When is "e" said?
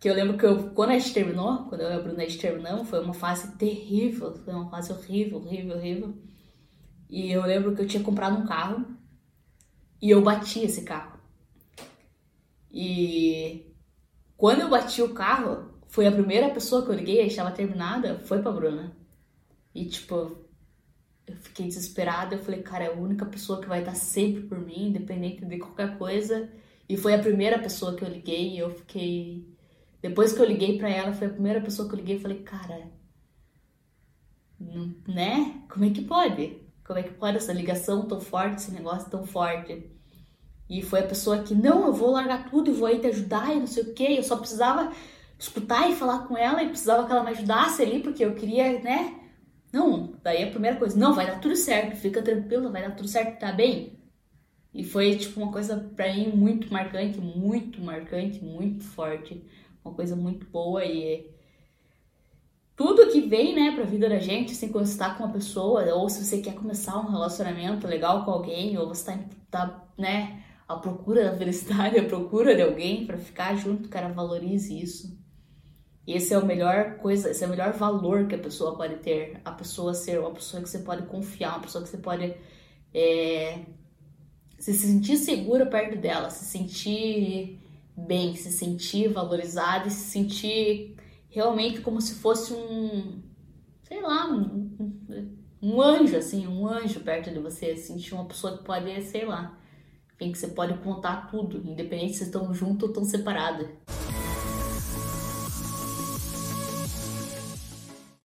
1.90-1.94, 7.10-7.32, 10.00-10.10, 12.70-13.74, 19.74-19.86, 26.88-26.96, 28.54-28.58, 32.16-32.20, 40.68-40.82, 42.70-42.74, 43.54-43.60, 45.90-45.94, 46.62-46.68, 54.72-54.84, 60.84-61.30, 89.88-89.90